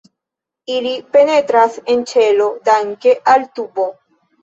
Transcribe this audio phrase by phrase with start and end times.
[0.75, 3.91] Ili penetras en ĉelo danke al tubo.